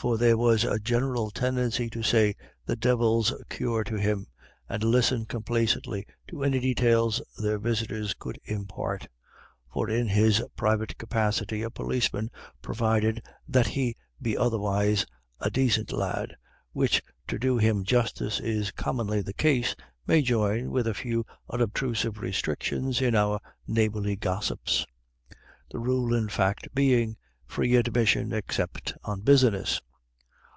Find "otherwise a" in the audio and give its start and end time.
14.38-15.50